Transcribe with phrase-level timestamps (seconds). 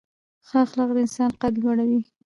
[0.47, 2.01] ښه اخلاق د انسان قدر لوړوي.